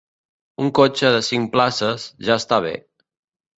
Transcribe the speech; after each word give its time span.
Un 0.63 0.71
cotxe 0.79 1.11
de 1.17 1.19
cinc 1.29 1.53
places, 1.57 2.09
ja 2.29 2.41
esta 2.45 2.61
bé. 2.67 2.75